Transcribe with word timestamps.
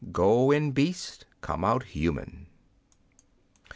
Go 0.11 0.49
in 0.49 0.71
beast, 0.71 1.25
come 1.41 1.63
out 1.63 1.83
human 1.83 2.47